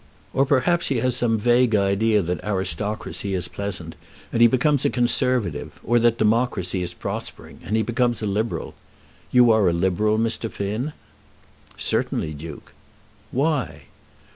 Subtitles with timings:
[0.33, 3.95] Or perhaps he has some vague idea that aristocracy is pleasant,
[4.33, 8.73] and he becomes a Conservative, or that democracy is prospering, and he becomes a Liberal.
[9.29, 10.51] You are a Liberal, Mr.
[10.51, 10.93] Finn."
[11.77, 12.73] "Certainly, Duke."
[13.31, 13.83] "Why?"